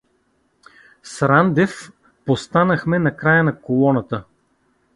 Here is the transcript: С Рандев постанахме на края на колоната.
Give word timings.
С 1.03 1.21
Рандев 1.27 1.91
постанахме 2.25 2.99
на 2.99 3.17
края 3.17 3.43
на 3.43 3.61
колоната. 3.61 4.23